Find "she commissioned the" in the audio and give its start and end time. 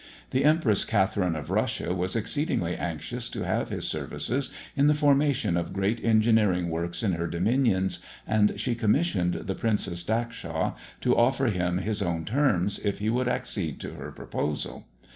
8.59-9.53